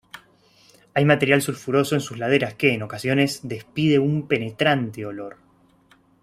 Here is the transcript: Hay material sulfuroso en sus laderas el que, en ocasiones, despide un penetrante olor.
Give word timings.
Hay 0.95 1.05
material 1.05 1.43
sulfuroso 1.43 1.93
en 1.93 2.01
sus 2.01 2.17
laderas 2.17 2.53
el 2.53 2.57
que, 2.57 2.73
en 2.73 2.81
ocasiones, 2.81 3.41
despide 3.43 3.99
un 3.99 4.27
penetrante 4.27 5.05
olor. 5.05 5.37